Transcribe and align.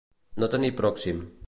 No 0.43 0.49
tenir 0.55 0.73
pròxim. 0.81 1.25